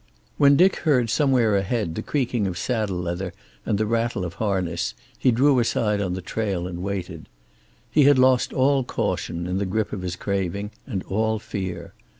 When 0.39 0.55
Dick 0.55 0.77
heard 0.77 1.11
somewhere 1.11 1.55
ahead 1.55 1.93
the 1.93 2.01
creaking 2.01 2.47
of 2.47 2.57
saddle 2.57 2.97
leather 2.97 3.33
and 3.67 3.77
the 3.77 3.85
rattle 3.85 4.25
of 4.25 4.33
harness 4.41 4.95
he 5.19 5.29
drew 5.29 5.59
aside 5.59 6.01
on 6.01 6.15
the 6.15 6.23
trail 6.23 6.65
and 6.65 6.81
waited. 6.81 7.29
He 7.91 8.05
had 8.05 8.17
lost 8.17 8.51
all 8.51 8.83
caution 8.83 9.45
in 9.45 9.59
the 9.59 9.65
grip 9.67 9.93
of 9.93 10.01
his 10.01 10.15
craving, 10.15 10.71
and 10.87 11.03
all 11.03 11.37
fear. 11.37 11.93